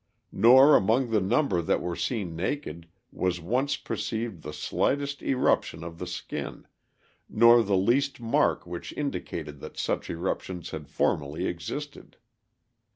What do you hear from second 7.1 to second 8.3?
nor the least